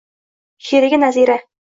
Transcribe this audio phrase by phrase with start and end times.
[0.69, 1.39] sheʼriga nazira